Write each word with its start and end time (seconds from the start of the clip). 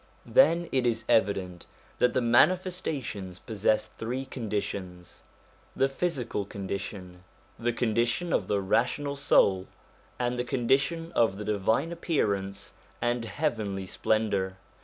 Then 0.25 0.67
it 0.71 0.87
is 0.87 1.05
evident 1.07 1.67
that 1.99 2.15
the 2.15 2.21
Manifestations 2.23 3.37
possess 3.37 3.85
three 3.87 4.25
conditions: 4.25 5.21
the 5.75 5.87
physical 5.87 6.43
condition, 6.43 7.23
the 7.59 7.71
condition 7.71 8.33
of 8.33 8.47
the 8.47 8.61
rational 8.61 9.15
soul, 9.15 9.67
and 10.17 10.39
the 10.39 10.43
condition 10.43 11.11
of 11.11 11.37
the 11.37 11.45
divine 11.45 11.91
appearance 11.91 12.73
and 12.99 13.25
heavenly 13.25 13.85
splendour. 13.85 14.57